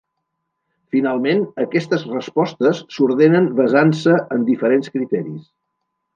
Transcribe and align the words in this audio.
Finalment, 0.95 1.43
aquestes 1.63 2.05
respostes 2.13 2.81
s'ordenen 2.97 3.51
basant-se 3.61 4.17
en 4.39 4.49
diferents 4.49 4.93
criteris. 4.99 5.47